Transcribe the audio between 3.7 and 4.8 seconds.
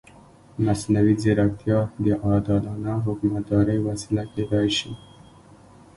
وسیله کېدای